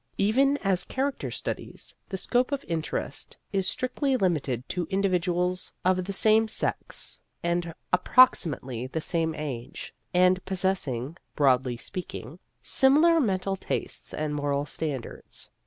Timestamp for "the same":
6.05-6.47, 8.87-9.35